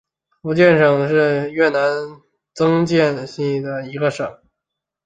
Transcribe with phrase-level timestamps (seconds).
[0.41, 2.19] 福隆省是越南
[2.55, 4.39] 曾经设立的一个省。